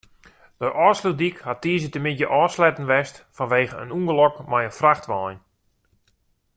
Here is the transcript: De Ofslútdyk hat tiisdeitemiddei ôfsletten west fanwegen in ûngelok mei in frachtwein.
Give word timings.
De 0.61 0.67
Ofslútdyk 0.87 1.35
hat 1.47 1.61
tiisdeitemiddei 1.63 2.29
ôfsletten 2.39 2.89
west 2.93 3.15
fanwegen 3.37 3.81
in 3.83 3.93
ûngelok 3.97 4.35
mei 4.51 4.65
in 4.69 4.77
frachtwein. 4.79 5.39